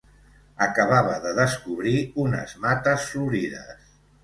Acabava 0.65 1.17
de 1.25 1.33
descobrir 1.41 1.95
unes 2.25 2.57
mates 2.65 3.07
florides 3.13 3.89